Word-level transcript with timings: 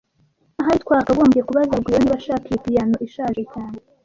Ahari 0.59 0.77
twakagombye 0.83 1.41
kubaza 1.47 1.77
Rugwiro 1.77 1.97
niba 1.99 2.17
ashaka 2.19 2.45
iyi 2.47 2.63
piyano 2.65 2.95
ishaje 3.07 3.41
cyane 3.53 3.77